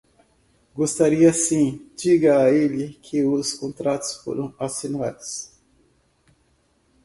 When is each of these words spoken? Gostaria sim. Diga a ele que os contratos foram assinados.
Gostaria 0.73 1.31
sim. 1.31 1.87
Diga 1.95 2.39
a 2.41 2.49
ele 2.49 2.95
que 3.03 3.23
os 3.23 3.53
contratos 3.53 4.15
foram 4.23 4.51
assinados. 4.57 5.51